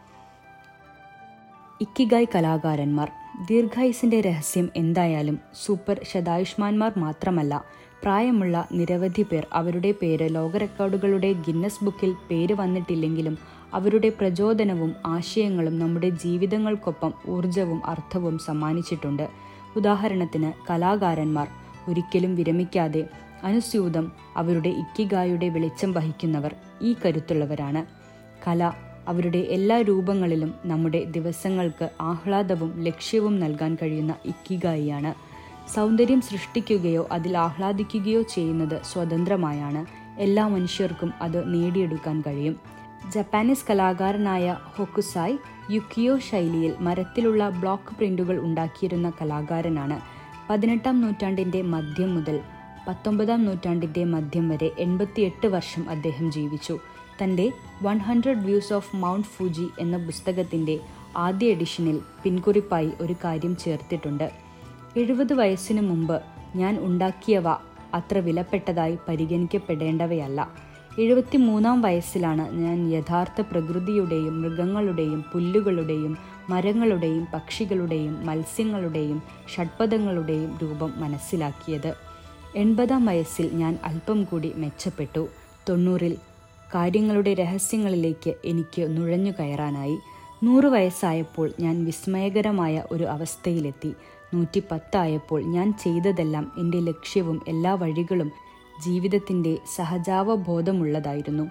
ഇക്കിഗായ് 1.82 2.26
കലാകാരന്മാർ. 2.36 3.10
ദീർഘായുസിന്റെ 3.50 4.22
രഹസ്യം 4.22 4.70
എന്തായാലും 4.76 5.40
സൂപ്പർ 5.66 6.00
ശതായുഷ്മാന്മാർ 6.14 6.92
മാത്രമല്ല 6.98 7.66
പ്രായമുള്ള 8.04 8.68
നിരവധി 8.72 9.22
പേർ 9.22 9.48
അവരുടെ 9.54 9.92
പേര് 9.92 10.36
ലോക 10.36 10.58
റെക്കോർഡുകളുടെ 10.58 11.34
ഗിന്നസ് 11.34 11.84
ബുക്കിൽ 11.84 12.14
പേര് 12.32 12.54
വന്നിട്ടില്ലെങ്കിലും 12.54 13.38
അവരുടെ 13.74 14.10
പ്രചോദനവും 14.10 14.96
ആശയങ്ങളും 15.06 15.80
നമ്മുടെ 15.80 16.10
ജീവിതങ്ങൾക്കൊപ്പം 16.10 17.14
ഊർജവും 17.28 17.86
അർത്ഥവും 17.86 18.40
സമ്മാനിച്ചിട്ടുണ്ട്. 18.40 19.30
ഉദാഹരണത്തിന് 19.76 20.52
കലാകാരന്മാർ 20.70 21.48
ഒരിക്കലും 21.90 22.36
വിരമിക്കാതെ 22.36 23.04
അനുസ്യൂതം 23.44 24.12
അവരുടെ 24.38 24.70
ഇക്കിഗായുടെ 24.70 25.50
വെളിച്ചം 25.50 25.92
വഹിക്കുന്നവർ 25.92 26.56
ഈ 26.82 26.96
കരുത്തുള്ളവരാണ്. 27.06 27.86
കല 28.48 28.72
അവരുടെ 29.08 29.38
എല്ലാ 29.38 29.82
രൂപങ്ങളിലും 29.82 30.54
നമ്മുടെ 30.66 31.04
ദിവസങ്ങൾക്ക് 31.04 31.90
ആഹ്ലാദവും 32.02 32.84
ലക്ഷ്യവും 32.84 33.40
നൽകാൻ 33.40 33.78
കഴിയുന്ന 33.82 34.16
ഇക്കിഗായിയാണ്. 34.26 35.14
സൗന്ദര്യം 35.74 36.22
സൃഷ്ടിക്കുകയോ 36.22 37.08
അതിൽ 37.12 37.38
ആഹ്ലാദിക്കുകയോ 37.38 38.22
ചെയ്യുന്നത് 38.22 38.82
സ്വതന്ത്രമായാണ്. 38.84 39.86
എല്ലാ 40.20 40.48
മനുഷ്യർക്കും 40.48 41.14
അത് 41.22 41.54
നേടിയെടുക്കാൻ 41.54 42.24
കഴിയും. 42.28 42.60
ജപ്പാനീസ് 43.12 43.66
കലാകാരനായ 43.70 44.58
ഹൊക്കുസായ് 44.62 45.38
യുക്കിയോ 45.72 46.20
ശൈലിയിൽ 46.20 46.76
മരത്തിലുള്ള 46.80 47.50
ബ്ലോക്ക് 47.50 47.96
പ്രിന്റുകൾ 47.96 48.40
ഉണ്ടാക്കിയിരുന്ന 48.40 49.10
കലാകാരനാണ്. 49.10 50.00
പതിനെട്ടാം 50.50 51.02
നൂറ്റാണ്ടിന്റെ 51.02 51.62
മധ്യം 51.62 52.16
മുതൽ 52.16 52.40
പത്തൊമ്പതാം 52.88 53.46
നൂറ്റാണ്ടിന്റെ 53.46 54.04
മധ്യം 54.04 54.50
വരെ 54.50 54.72
എൺപത്തിയെട്ട് 54.80 55.48
വർഷം 55.48 55.90
അദ്ദേഹം 55.90 56.32
ജീവിച്ചു. 56.32 56.80
തന്റെ 57.24 57.52
one 57.84 57.98
hundred 57.98 58.46
views 58.46 58.74
of 58.74 58.96
Mount 58.96 59.28
Fuji 59.28 59.68
എന്ന 59.80 60.06
പുസ്തകത്തിന്റെ 60.06 60.80
ആദ്യ 61.18 61.48
എഡിഷനിൽ 61.48 62.00
പിൻകുറിപ്പായി 62.24 62.92
ഒരു 63.02 63.16
കാര്യം 63.24 63.58
ചേർത്തിട്ടുണ്ട്. 63.58 64.32
എഴുപത് 64.98 65.34
വയസ്സിനു 65.34 65.82
മുമ്പ് 65.82 66.22
ഞാൻ 66.56 66.80
ഉണ്ടാക്കിയവ 66.80 67.50
അത്ര 67.94 68.18
വിലപ്പെട്ടതായി 68.18 68.98
പരിഗണിക്കപ്പെടേണ്ടവയല്ല. 69.08 70.68
എഴുപത്തി 71.00 71.38
മൂന്നാം 71.38 71.82
വയസ്സിലാണ് 71.82 72.52
ഞാൻ 72.52 72.94
യഥാർത്ഥ 72.94 73.42
പ്രകൃതിയുടെയും 73.42 74.42
മൃഗങ്ങളുടെയും 74.42 75.26
പുല്ലുകളുടെയും 75.34 76.18
മരങ്ങളുടെയും 76.50 77.28
പക്ഷികളുടെയും 77.34 78.26
മത്സ്യങ്ങളുടെയും 78.26 79.22
ഷഡ്പഥങ്ങളുടെയും 79.56 80.60
രൂപം 80.62 80.94
മനസ്സിലാക്കിയത്. 80.98 81.94
എൺപതാം 82.56 83.06
വയസ്സിൽ 83.06 83.50
ഞാൻ 83.54 83.80
അല്പം 83.84 84.24
കൂടി 84.24 84.54
മെച്ചപ്പെട്ടു. 84.56 85.28
തൊണ്ണൂറിൽ 85.70 86.16
കാര്യങ്ങളുടെ 86.76 87.34
രഹസ്യങ്ങളിലേക്ക് 87.34 88.34
എനിക്ക് 88.46 88.98
നുഴഞ്ഞു 88.98 89.32
കയറാനായി. 89.40 89.98
നൂറ് 90.44 90.66
വയസ്സായപ്പോൾ 90.66 91.52
ഞാൻ 91.60 91.86
വിസ്മയകരമായ 91.86 92.84
ഒരു 92.92 93.04
അവസ്ഥയിലെത്തി. 93.04 93.94
നൂറ്റി 94.34 94.64
പത്തായപ്പോൾ 94.72 95.44
ഞാൻ 95.44 95.74
ചെയ്തതെല്ലാം 95.84 96.52
എന്റെ 96.58 96.80
ലക്ഷ്യവും 96.80 97.42
എല്ലാ 97.48 97.74
വഴികളും 97.74 98.32
ജീവിതത്തിന്റെ 98.86 99.58
സഹജാവബോധമുള്ളതായിരുന്നു. 99.76 101.50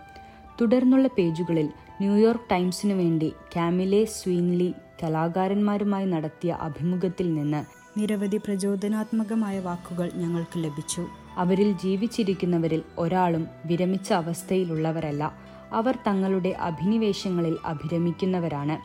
തുടർന്നുള്ള 0.61 1.08
പേജുകളിൽ 1.08 1.68
ന്യൂയോർക്ക് 2.00 2.50
ടൈംസിനു 2.50 2.94
വേണ്ടി 2.94 3.32
കാമിലെ 3.56 4.04
സ്വീൻലി 4.04 4.75
കലാകാരന്മാരുമായി 5.02 6.06
നടത്തിയ 6.06 6.52
അഭിമുഖത്തിൽ 6.52 7.35
നിന്ന് 7.35 7.75
നിരവധി 7.96 8.36
പ്രചോദനാത്മകമായ 8.36 9.60
വാക്കുകൾ 9.60 10.10
ഞങ്ങൾക്ക് 10.14 10.58
ലഭിച്ചു. 10.58 11.06
അവരിൽ 11.34 11.72
ജീവിച്ചിരിക്കുന്നവരിൽ 11.72 12.82
ഒരാളും 12.98 13.46
വിരമിച്ച 13.66 14.12
അവസ്ഥയിലുള്ളവരല്ല. 14.12 15.34
അവർ 15.72 15.98
തങ്ങളുടെ 16.06 16.48
അഭിനിവേശങ്ങളിൽ 16.48 17.56
അഭിരമിക്കുന്നവരാണ്. 17.64 18.78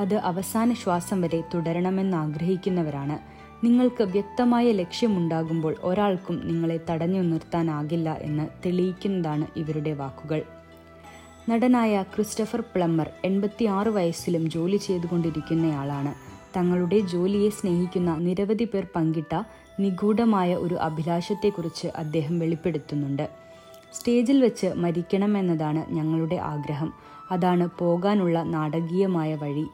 അത് 0.00 0.14
അവസാന 0.14 0.72
ശ്വാസം 0.72 1.20
വരെ 1.20 1.42
തുടരണമെന്ന് 1.54 2.16
ആഗ്രഹിക്കുന്നവരാണ്. 2.16 3.18
നിങ്ങൾക്ക് 3.66 4.02
വ്യക്തമായ 4.02 4.72
ലക്ഷ്യമുണ്ടാകുമ്പോൾ 4.72 5.76
ഒരാൾക്കും 5.82 6.46
നിങ്ങളെ 6.46 6.80
തടഞ്ഞു 6.90 7.20
നിർത്താനാകില്ല 7.20 8.12
എന്ന് 8.12 8.48
തെളിയിക്കുന്നതാണ് 8.66 9.46
ഇവരുടെ 9.56 9.92
വാക്കുകൾ. 9.92 10.42
നടനായ 11.48 12.02
ക്രിസ്റ്റഫർ 12.02 12.60
പ്ലമ്മർ 12.60 13.10
എൺപത്തിയാറ് 13.24 13.88
വയസ്സിലും 13.88 14.50
ജോലി 14.50 14.76
ചെയ്തുകൊണ്ടിരിക്കുന്നയാളാണ്. 14.76 16.25
തങ്ങളുടെ 16.56 17.00
ജോലിയെ 17.00 17.50
സ്നേഹിക്കുന്ന 17.50 18.16
നിരവധി 18.16 18.64
പേർ 18.64 18.86
പങ്കിട്ട 18.96 19.42
നിഗൂഢമായ 19.80 20.54
ഒരു 20.54 20.74
അഭിലാഷത്തെക്കുറിച്ച് 20.74 21.86
അദ്ദേഹം 21.86 22.38
വെളിപ്പെടുത്തുന്നുണ്ട്. 22.38 23.28
സ്റ്റേജിൽ 23.92 24.40
വെച്ച് 24.40 24.66
മരിക്കണമെന്നതാണ് 24.66 25.92
ഞങ്ങളുടെ 25.94 26.36
ആഗ്രഹം. 26.36 26.92
അതാണ് 27.30 27.68
പോകാനുള്ള 27.78 28.42
നാടകീയമായ 28.42 29.34
വഴി. 29.34 29.66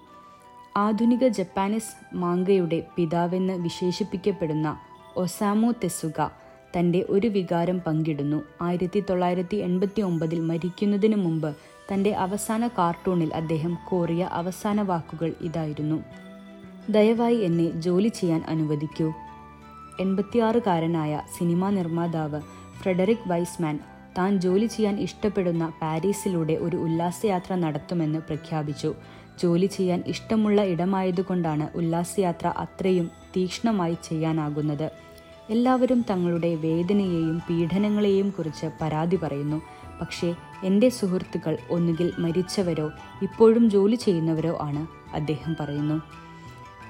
ആധുനിക 0.76 1.28
ജപ്പാനീസ് 1.28 2.16
മാങ്കയുടെ 2.16 2.82
പിതാവെന്ന് 2.96 3.52
വിശേഷിപ്പിക്കപ്പെടുന്ന 3.52 4.78
ഒസാമു 5.16 5.72
തെസുക 5.72 6.30
തന്റെ 6.78 7.06
ഒരു 7.08 7.26
വികാരം 7.26 7.80
പങ്കിടുന്നു. 7.80 8.42
ആയിരത്തി 8.62 9.04
തൊള്ളായിരത്തി 9.10 9.56
എൺപത്തി 9.56 10.00
ഒമ്പതിൽ 10.00 10.40
മരിക്കുന്നതിന് 10.40 11.16
മുമ്പ് 11.16 11.56
തന്റെ 11.94 12.12
അവസാന 12.14 12.68
കാർട്ടൂണിൽ 12.68 13.34
അദ്ദേഹം 13.34 13.78
കോറിയ 13.88 14.28
അവസാന 14.32 14.82
വാക്കുകൾ 14.82 15.34
ഇതായിരുന്നു. 15.40 16.02
ദയവായി 16.90 17.36
എന്നെ 17.36 17.70
ജോലി 17.70 18.08
ചെയ്യാൻ 18.08 18.44
അനുവദിക്കൂ. 18.48 19.12
എൺപത്തിയാറുകാരനായ 20.00 21.22
സിനിമാ 21.38 21.70
നിർമ്മാതാവ് 21.70 22.40
ഫ്രെഡറിക് 22.82 23.28
വൈസ്മാൻ 23.28 23.78
താൻ 24.18 24.40
ജോലി 24.40 24.66
ചെയ്യാൻ 24.66 25.00
ഇഷ്ടപ്പെടുന്ന 25.00 25.72
പാരീസിലൂടെ 25.82 26.52
ഒരു 26.52 26.76
ഉല്ലാസയാത്ര 26.76 27.54
നടത്തുമെന്ന് 27.54 28.18
പ്രഖ്യാപിച്ചു. 28.18 28.94
ജോലി 29.42 29.66
ചെയ്യാൻ 29.66 30.02
ഇഷ്ടമുള്ള 30.06 30.64
ഇടമായതുകൊണ്ടാണ് 30.64 31.68
ഉല്ലാസയാത്ര 31.74 32.46
അത്രയും 32.46 33.10
തീക്ഷ്ണമായി 33.36 33.96
ചെയ്യാനാകുന്നത്. 34.04 34.90
എല്ലാവരും 35.50 36.04
തങ്ങളുടെ 36.10 36.54
വേദനയെയും 36.54 37.42
പീഡനങ്ങളെയും 37.50 38.30
കുറിച്ച് 38.30 38.66
പരാതി 38.80 39.16
പറയുന്നു. 39.16 39.62
പക്ഷേ 40.00 40.34
എന്റെ 40.64 40.88
സുഹൃത്തുക്കൾ 40.88 41.58
ഒന്നുകിൽ 41.70 42.12
മരിച്ചവരോ 42.18 42.90
ഇപ്പോഴും 43.22 43.70
ജോലി 43.70 43.94
ചെയ്യുന്നവരോ 43.94 44.58
ആണ് 44.60 44.86
അദ്ദേഹം 45.14 45.56
പറയുന്നു. 45.60 46.21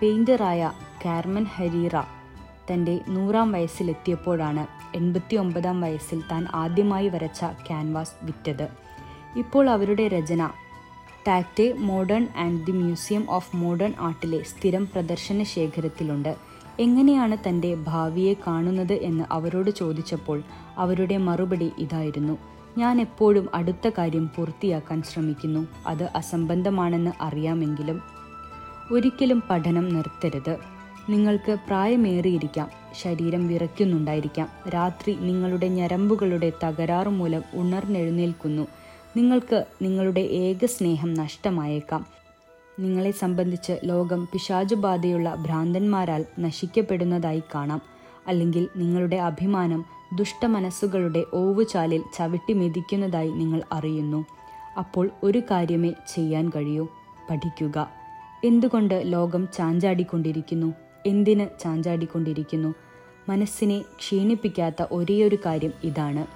പെയിന്ററായ 0.03 0.73
കാർമൻ 1.05 1.45
ഹരീറ 1.45 2.01
തന്റെ 2.71 3.01
നൂറാം 3.09 3.53
വയസ്സിലെത്തിയപ്പോഴാണ് 3.53 4.67
എൺപത്തി 4.97 5.37
ഒമ്പതാം 5.37 5.81
വയസ്സിൽ 5.81 6.23
താൻ 6.31 6.47
ആദ്യമായി 6.55 7.09
വരച്ച 7.09 7.45
ക്യാൻവാസ് 7.45 8.13
വിറ്റത്. 8.23 8.69
ഇപ്പോൾ 9.37 9.71
അവരുടെ 9.71 10.09
രചന 10.09 10.51
ടാക്ടെ 11.29 11.73
Modern 11.73 12.29
and 12.37 12.67
the 12.67 12.73
Museum 12.73 13.31
of 13.31 13.57
Modern 13.57 13.95
ആർട്ടിലെ 14.01 14.43
സ്ഥിരം 14.43 14.87
പ്രദർശന 14.87 15.43
ശേഖരത്തിലുണ്ട്. 15.43 16.37
എങ്ങനെയാണ് 16.81 17.37
തന്റെ 17.49 17.75
ഭാവിയെ 17.75 18.35
കാണുന്നത് 18.47 18.93
എന്ന് 18.93 19.25
അവരോട് 19.31 19.71
ചോദിച്ചപ്പോൾ 19.71 20.43
അവരുടെ 20.79 21.17
മറുപടി 21.17 21.73
ഇതായിരുന്നു. 21.79 22.39
ഞാൻ 22.79 23.01
എപ്പോഴും 23.01 23.49
അടുത്ത 23.55 23.91
കാര്യം 23.99 24.31
പൂർത്തിയാക്കാൻ 24.37 25.03
ശ്രമിക്കുന്നു. 25.03 25.67
അത് 25.87 26.05
അസംബന്ധമാണെന്ന് 26.05 27.11
അറിയാമെങ്കിലും 27.21 28.22
ഒരിക്കലും 28.91 29.43
പഠനം 29.51 29.89
നിർത്തരുത്. 29.89 30.59
നിങ്ങൾക്ക് 31.09 31.57
പ്രായമേറിയിരിക്കാം 31.67 32.71
ശരീരം 33.01 33.49
വിറയ്ക്കുന്നുണ്ടായിരിക്കാം. 33.49 34.49
രാത്രി 34.75 35.15
നിങ്ങളുടെ 35.15 35.69
ഞരമ്പുകളുടെ 35.69 36.53
തകരാറ് 36.65 37.09
മൂലം 37.09 37.43
ഉണർന്നെഴുന്നേൽക്കുന്നു. 37.55 38.67
നിങ്ങൾക്ക് 39.17 39.65
നിങ്ങളുടെ 39.83 40.21
ഏക 40.21 40.67
സ്നേഹം 40.67 41.15
നഷ്ടമായേക്കാം. 41.15 42.07
നിങ്ങളെ 42.81 43.11
സംബന്ധിച്ച് 43.11 43.81
ലോകം 43.85 44.29
പിശാചുബാധയുള്ള 44.33 45.35
ഭ്രാന്തന്മാരാൽ 45.35 46.25
നശിക്കപ്പെടുന്നതായി 46.41 47.43
കാണാം. 47.55 47.83
അല്ലെങ്കിൽ 48.27 48.69
നിങ്ങളുടെ 48.77 49.17
അഭിമാനം 49.17 49.85
ദുഷ്ടമനസ്സുകളുടെ 50.15 51.25
ഓവുചാലിൽ 51.35 52.03
ചവിട്ടി 52.19 52.53
മെതിക്കുന്നതായി 52.53 53.31
നിങ്ങൾ 53.31 53.63
അറിയുന്നു. 53.73 54.27
അപ്പോൾ 54.79 55.11
ഒരു 55.23 55.43
കാര്യമേ 55.51 55.93
ചെയ്യാൻ 56.15 56.51
കഴിയൂ. 56.57 56.89
പഠിക്കുക. 57.31 58.02
എന്തുകൊണ്ട് 58.45 59.03
ലോകം 59.05 59.49
ചാഞ്ചാടിക്കൊണ്ടിരിക്കുന്നു? 59.53 60.75
എന്തിന് 61.07 61.47
ചാഞ്ചാടിക്കൊണ്ടിരിക്കുന്നു? 61.61 62.75
മനസ്സിനെ 63.29 63.81
ക്ഷീണിപ്പിക്കാത്ത 63.81 64.83
ഒരേയൊരു 64.93 65.39
കാര്യം 65.47 65.73
ഇതാണ്. 65.85 66.27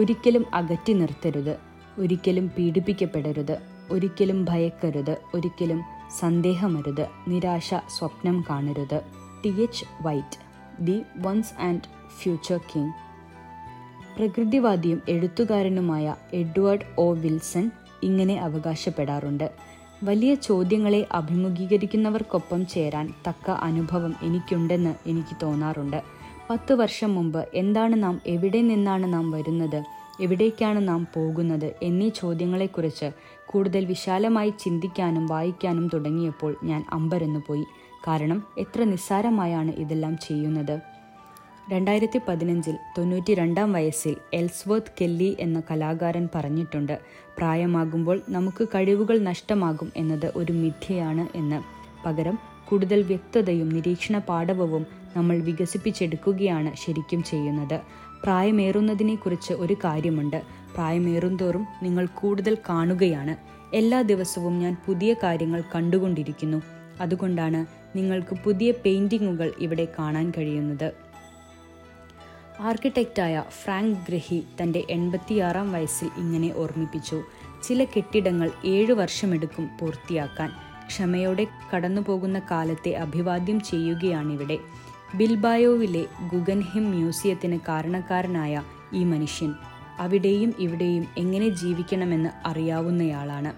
ഒരിക്കലും 0.00 0.44
അകറ്റി 0.54 0.92
നിർത്തരുത്. 0.92 1.56
ഒരിക്കലും 1.98 2.50
പീഡിപ്പിക്കപ്പെടരുത്. 2.58 3.58
ഒരിക്കലും 3.90 4.44
ഭയക്കരുത്. 4.44 5.16
ഒരിക്കലും 5.34 5.82
സന്ദേഹമരുത്. 6.18 7.06
നിരാശ 7.28 7.74
സ്വപ്നം 7.74 8.44
കാണരുത്. 8.50 9.00
T 9.44 9.62
H 9.62 9.84
White 10.02 10.48
the 10.80 11.02
once 11.16 11.60
and 11.60 11.80
future 12.22 12.56
king. 12.56 12.92
പ്രകൃതിവാദിയും 14.16 15.02
എഴുത്തുകാരനുമായ 15.08 16.14
എഡ്വേർഡ് 16.32 17.00
ഒ 17.00 17.12
വിൽസൺ 17.12 17.70
ഇങ്ങനെ 18.02 18.40
അവകാശപ്പെടാറുണ്ട്. 18.40 19.67
വലിയ 20.02 20.34
ചോദ്യങ്ങളെ 20.34 21.06
അഭിമുഖീകരിക്കുന്നവർക്കൊപ്പം 21.12 22.66
ചേരാൻ 22.66 23.14
തക്ക 23.28 23.50
അനുഭവം 23.50 24.14
എനിക്കുണ്ടെന്ന് 24.22 24.94
എനിക്ക് 25.06 25.36
തോന്നാറുണ്ട്. 25.42 26.02
പത്ത് 26.50 26.72
വർഷം 26.72 27.14
മുമ്പ് 27.14 27.48
എന്താണ് 27.54 28.02
നാം 28.02 28.20
എവിടെ 28.26 28.60
നിന്നാണ് 28.60 29.12
നാം 29.12 29.30
വരുന്നത് 29.30 29.82
എവിടേക്കാണ് 30.20 30.88
നാം 30.88 31.06
പോകുന്നത് 31.14 31.74
എന്നീ 31.82 32.08
ചോദ്യങ്ങളെക്കുറിച്ച് 32.08 33.10
കൂടുതൽ 33.46 33.84
വിശാലമായി 33.84 34.52
ചിന്തിക്കാനും 34.60 35.26
വായിക്കാനും 35.26 35.90
തുടങ്ങിയപ്പോൾ 35.94 36.56
ഞാൻ 36.64 36.84
അമ്പരന്നു 36.92 37.42
പോയി 37.48 37.64
കാരണം 38.08 38.42
എത്ര 38.58 38.84
നിസ്സാരമായാണ് 38.84 39.70
ഇതെല്ലാം 39.70 40.16
ചെയ്യുന്നത്. 40.16 40.97
രണ്ടായിരത്തി 41.72 42.20
പതിനഞ്ചിൽ 42.28 42.76
തൊണ്ണൂറ്റി 42.98 43.34
രണ്ടാം 43.34 43.72
വയസ്സിൽ 43.72 44.16
എൽസ്വർത്ത് 44.34 44.92
കെല്ലി 45.00 45.36
എന്ന 45.40 45.62
കലാകാരൻ 45.70 46.28
പറഞ്ഞിട്ടുണ്ട്. 46.34 47.00
പ്രായമാകുമ്പോൾ 47.38 48.20
നമുക്ക് 48.28 48.68
കഴിവുകൾ 48.68 49.18
നഷ്ടമാകും 49.18 49.92
എന്നത് 49.96 50.32
ഒരു 50.36 50.52
മിഥ്യയാണ് 50.52 51.36
എന്ന്. 51.36 51.62
പകരം 52.06 52.38
കൂടുതൽ 52.68 53.02
വ്യക്തതയും 53.02 53.68
നിരീക്ഷണ 53.68 54.18
പാഠവവും 54.18 54.86
നമ്മൾ 55.16 55.38
വികസിപ്പിച്ചെടുക്കുകയാണ് 55.38 56.72
ശരിക്കും 56.86 57.22
ചെയ്യുന്നത്. 57.22 57.80
പ്രായമേറുന്നതിനെക്കുറിച്ച് 58.22 59.52
ഒരു 59.52 59.74
കാര്യമുണ്ട്. 59.74 60.42
പ്രായമേറുന്തോറും 60.74 61.66
നിങ്ങൾ 61.82 62.06
കൂടുതൽ 62.06 62.56
കാണുകയാണ്. 62.68 63.36
എല്ലാ 63.76 64.02
ദിവസവും 64.02 64.58
ഞാൻ 64.58 64.76
പുതിയ 64.86 65.14
കാര്യങ്ങൾ 65.14 65.62
കണ്ടുകൊണ്ടിരിക്കുന്നു. 65.74 66.62
അതുകൊണ്ടാണ് 67.00 67.66
നിങ്ങൾക്ക് 67.98 68.36
പുതിയ 68.44 68.70
പെയിന്റിങ്ങുകൾ 68.70 69.52
ഇവിടെ 69.58 69.88
കാണാൻ 69.98 70.32
കഴിയുന്നത്. 70.38 71.07
ആർക്കിടെക്റ്റായ 72.60 73.44
ഫ്രാങ്ക് 73.64 73.98
ഗ്രഹി 74.08 74.44
തന്റെ 74.62 74.84
എൺപത്തിയാറാം 74.90 75.72
വയസ്സിൽ 75.72 76.10
ഇങ്ങനെ 76.16 76.52
ഓർമ്മിപ്പിച്ചു. 76.56 77.22
ചില 77.62 77.84
കെട്ടിടങ്ങൾ 77.84 78.50
ഏഴു 78.64 78.92
വർഷമെടുക്കും 78.92 79.70
പൂർത്തിയാക്കാൻ. 79.80 80.50
ക്ഷമയോടെ 80.86 81.46
കടന്നുപോകുന്ന 81.74 82.42
കാലത്തെ 82.50 82.90
അഭിവാദ്യം 82.90 83.60
ചെയ്യുകയാണിവിടെ. 83.60 84.58
ബിൽബായോവിലെ 85.14 86.06
ഗുഗൻഹിം 86.32 86.90
മ്യൂസിയത്തിന് 86.90 87.58
കാരണക്കാരനായ 87.68 88.62
ഈ 88.94 89.04
മനുഷ്യൻ. 89.04 89.54
അവിടെയും 89.98 90.54
ഇവിടെയും 90.58 91.06
എങ്ങനെ 91.18 91.48
ജീവിക്കണമെന്ന് 91.48 92.48
അറിയാവുന്നയാളാണ്. 92.48 93.54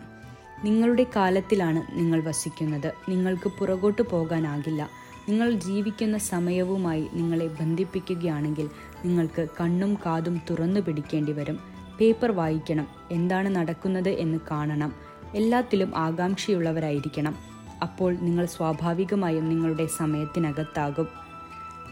നിങ്ങളുടെ 0.66 1.07
കാലത്തിലാണ് 1.16 1.83
നിങ്ങൾ 1.92 2.23
വസിക്കുന്നത്. 2.23 2.92
നിങ്ങൾക്ക് 3.09 3.49
പുറകോട്ട് 3.49 4.02
പോകാനാകില്ല. 4.02 4.90
നിങ്ങൾ 5.28 5.50
ജീവിക്കുന്ന 5.50 6.19
സമയവുമായി 6.19 7.09
നിങ്ങളെ 7.12 7.47
ബന്ധിപ്പിക്കുകയാണെങ്കിൽ 7.47 8.71
നിങ്ങൾക്ക് 9.04 9.49
കണ്ണും 9.61 9.95
കാതും 9.95 10.40
തുറന്നു 10.50 10.80
പിടിക്കേണ്ടി 10.80 11.33
വരും. 11.33 11.59
പേപ്പർ 12.00 12.33
വായിക്കണം. 12.33 12.87
എന്താണ് 13.11 13.49
നടക്കുന്നത് 13.49 14.09
എന്ന് 14.09 14.38
കാണണം. 14.50 14.92
എല്ലാത്തിലും 15.35 15.92
ആകാംക്ഷയുള്ളവരായിരിക്കണം. 15.97 17.37
അപ്പോൾ 17.83 18.14
നിങ്ങൾ 18.14 18.47
സ്വാഭാവികമായും 18.47 19.49
നിങ്ങളുടെ 19.49 19.87
സമയത്തിനകത്താകും. 19.87 21.09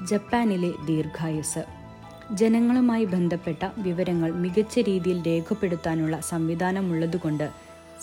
ജപ്പാനിലെ 0.06 0.72
ദീർഘായുസ്. 0.86 1.64
ജനങ്ങളുമായി 2.32 3.04
ബന്ധപ്പെട്ട 3.04 3.66
വിവരങ്ങൾ 3.78 4.32
മികച്ച 4.32 4.78
രീതിയിൽ 4.78 5.26
രേഖപ്പെടുത്താനുള്ള 5.26 6.20
സംവിധാനമുള്ളതുകൊണ്ട് 6.20 7.50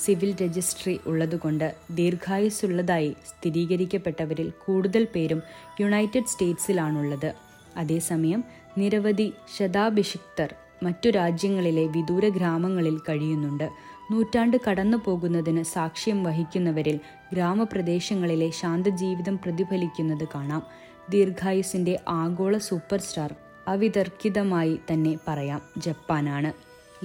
സിവിൽ 0.05 0.35
രജിസ്ട്രി 0.43 0.99
ഉള്ളതുകൊണ്ട് 1.05 1.75
ദീർഘായുസ്സുള്ളതായി 1.91 3.15
സ്ഥിരീകരിക്കപ്പെട്ടവരിൽ 3.27 4.53
കൂടുതൽ 4.65 5.07
പേരും 5.15 5.43
യുണൈറ്റഡ് 5.81 6.25
സ്റ്റേറ്റ്സിലാണുള്ളത്. 6.25 7.33
അതേസമയം 7.77 8.43
നിരവധി 8.77 9.33
ശതാഭിഷിക്തർ 9.57 10.53
മറ്റു 10.83 11.09
രാജ്യങ്ങളിലെ 11.09 11.87
വിദൂര 11.87 12.29
ഗ്രാമങ്ങളിൽ 12.29 12.97
കഴിയുന്നുണ്ട്. 12.97 13.69
നൂറ്റാണ്ട് 14.11 14.57
കടന്നു 14.69 14.97
പോകുന്നതിന് 15.05 15.63
സാക്ഷ്യം 15.63 16.23
വഹിക്കുന്നവരിൽ 16.23 16.99
ഗ്രാമപ്രദേശങ്ങളിലെ 17.33 18.49
ശാന്തജീവിതം 18.49 19.37
പ്രതിഫലിക്കുന്നത് 19.37 20.27
കാണാം. 20.35 20.63
ദീർഘായുസിന്റെ 21.09 21.99
ആഗോള 22.07 22.57
സൂപ്പർ 22.57 22.99
സ്റ്റാർ 22.99 23.35
അവിതർക്കിതമായി 23.67 24.79
തന്നെ 24.93 25.17
പറയാം 25.27 25.61
ജപ്പാനാണ്. 25.77 26.53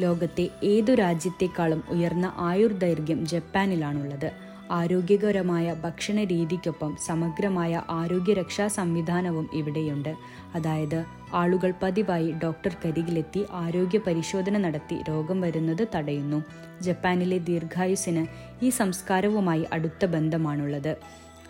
ലോകത്തെ 0.01 0.49
ഏതു 0.65 0.95
രാജ്യത്തെക്കാളും 0.95 1.83
ഉയർന്ന 1.89 2.33
ആയുർദൈർഘ്യം 2.37 3.27
ജപ്പാനിലാണുള്ളത്. 3.27 4.50
ആരോഗ്യകരമായ 4.71 5.75
ഭക്ഷണ 5.75 6.25
രീതിക്കൊപ്പം 6.25 6.97
സമഗ്രമായ 7.07 7.83
ആരോഗ്യരക്ഷാ 7.91 8.67
സംവിധാനവും 8.69 9.51
ഇവിടെയുണ്ട്. 9.53 10.15
അതായത് 10.55 11.05
ആളുകൾ 11.33 11.73
പതിവായി 11.83 12.35
ഡോക്ടർ 12.45 12.77
കരികിലെത്തി 12.85 13.47
ആരോഗ്യ 13.53 13.99
പരിശോധന 13.99 14.59
നടത്തി 14.59 15.03
രോഗം 15.09 15.41
വരുന്നത് 15.41 15.89
തടയുന്നു. 15.95 16.43
ജപ്പാനിലെ 16.83 17.39
ദീർഘായുസിന് 17.39 18.27
ഈ 18.65 18.71
സംസ്കാരവുമായി 18.71 19.67
അടുത്ത 19.73 20.05
ബന്ധമാണുള്ളത്. 20.05 20.97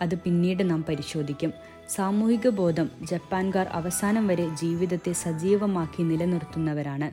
അത് 0.01 0.15
പിന്നീട് 0.15 0.69
നാം 0.69 0.83
പരിശോധിക്കും. 0.89 1.53
സാമൂഹിക 1.89 2.49
ബോധം 2.49 2.89
ജപ്പാൻകാർ 3.01 3.67
അവസാനം 3.67 4.27
വരെ 4.27 4.49
ജീവിതത്തെ 4.49 5.11
സജീവമാക്കി 5.11 6.03
നിലനിർത്തുന്നവരാണ്. 6.03 7.11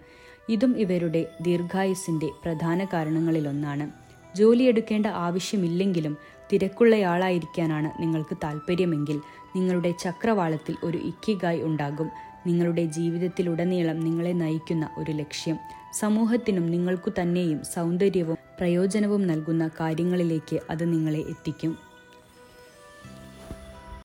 ഇതും 0.50 0.78
ഇവരുടെ 0.78 1.26
ദീർഘായുസിന്റെ 1.42 2.28
പ്രധാന 2.44 2.84
കാരണങ്ങളിലൊന്നാണ്. 2.84 4.07
ജോലിയെടുക്കേണ്ട 4.36 5.06
ആവശ്യമില്ലെങ്കിലും 5.06 6.16
തിരക്കുള്ളയാളായിരിക്കാനാണ് 6.52 8.02
നിങ്ങൾക്ക് 8.02 8.36
താല്പര്യമെങ്കിൽ 8.44 9.20
നിങ്ങളുടെ 9.56 9.90
ചക്രവാളത്തിൽ 9.90 10.76
ഒരു 10.84 10.98
ഇക്കിഗായ് 10.98 11.62
ഉണ്ടാകും. 11.62 12.10
നിങ്ങളുടെ 12.46 12.84
ജീവിതത്തിലുടനീളം 12.84 14.00
നിങ്ങളെ 14.00 14.32
നയിക്കുന്ന 14.32 14.90
ഒരു 14.98 15.12
ലക്ഷ്യം. 15.12 15.56
സമൂഹത്തിനും 15.98 16.70
നിങ്ങൾക്കു 16.70 17.10
തന്നെയും 17.20 17.64
സൗന്ദര്യവും 17.64 18.36
പ്രയോജനവും 18.58 19.26
നൽകുന്ന 19.26 19.70
കാര്യങ്ങളിലേക്ക് 19.80 20.60
അത് 20.70 20.92
നിങ്ങളെ 20.92 21.18
എത്തിക്കും. 21.18 21.87